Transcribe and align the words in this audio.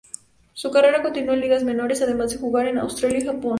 Su 0.53 0.71
carrera 0.71 1.03
continuó 1.03 1.35
en 1.35 1.41
ligas 1.41 1.63
menores, 1.63 2.01
además 2.01 2.31
de 2.31 2.37
jugar 2.39 2.67
en 2.67 2.79
Australia 2.79 3.19
y 3.19 3.25
Japón. 3.27 3.49